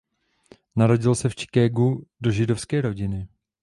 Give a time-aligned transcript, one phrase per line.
[0.75, 3.27] Narodil se v Chicagu do židovské rodiny.